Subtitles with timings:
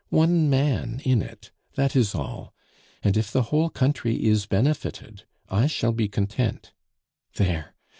[0.09, 2.55] One man in it, that is all;
[3.03, 6.73] and if the whole country is benefited, I shall be content.
[7.35, 7.75] There!